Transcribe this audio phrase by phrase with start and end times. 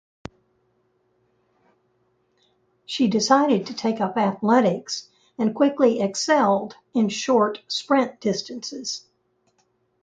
[2.87, 9.05] She decided to take up athletics and quickly excelled in short sprint distances.